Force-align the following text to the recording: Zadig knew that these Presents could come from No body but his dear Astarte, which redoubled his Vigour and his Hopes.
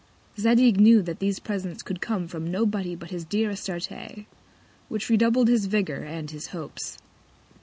Zadig 0.35 0.79
knew 0.79 1.03
that 1.03 1.19
these 1.19 1.37
Presents 1.37 1.83
could 1.83 2.01
come 2.01 2.27
from 2.27 2.49
No 2.49 2.65
body 2.65 2.95
but 2.95 3.11
his 3.11 3.23
dear 3.23 3.51
Astarte, 3.51 4.25
which 4.89 5.11
redoubled 5.11 5.47
his 5.47 5.67
Vigour 5.67 5.97
and 6.05 6.31
his 6.31 6.47
Hopes. 6.47 6.97